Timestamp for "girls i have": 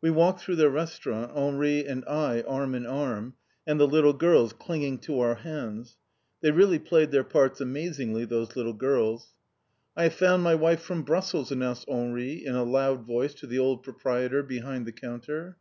8.74-10.14